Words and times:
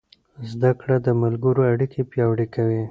زده 0.51 0.71
کړه 0.79 0.95
د 1.05 1.07
ملګرو 1.21 1.61
اړیکې 1.71 2.01
پیاوړې 2.11 2.47
کوي. 2.55 2.79